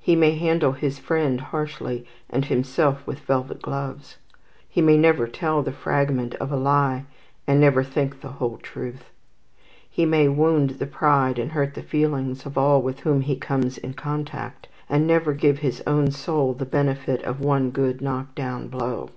[0.00, 4.16] He may handle his friend harshly, and himself with velvet gloves.
[4.70, 7.04] He may never tell the fragment of a lie,
[7.46, 9.10] and never think the whole truth.
[9.90, 13.76] He may wound the pride and hurt the feelings of all with whom he comes
[13.76, 19.10] in contact, and never give his own soul the benefit of one good knockdown blow.